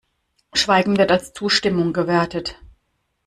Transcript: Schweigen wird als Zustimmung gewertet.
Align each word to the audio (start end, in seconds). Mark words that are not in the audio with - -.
Schweigen 0.53 0.97
wird 0.97 1.11
als 1.11 1.31
Zustimmung 1.31 1.93
gewertet. 1.93 2.57